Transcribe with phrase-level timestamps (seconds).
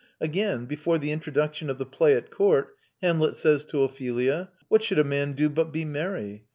[0.19, 4.97] Again, before the introduction of the play at court, Hamlet says to Ophelia: "What should
[4.97, 6.47] a man do but be merry?